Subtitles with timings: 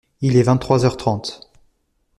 [0.21, 1.51] Il est vingt-trois heures trente.